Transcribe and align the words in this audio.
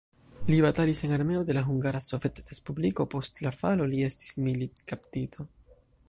Li 0.51 0.55
batalis 0.65 1.01
en 1.07 1.11
armeo 1.17 1.41
de 1.49 1.55
la 1.57 1.61
Hungara 1.67 1.99
Sovetrespubliko, 2.05 3.07
post 3.15 3.37
la 3.47 3.51
falo 3.59 3.87
li 3.91 4.01
estis 4.07 4.33
militkaptito. 4.47 5.47